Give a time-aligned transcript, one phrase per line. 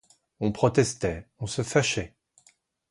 [0.39, 2.15] On protestait, on se fâchait.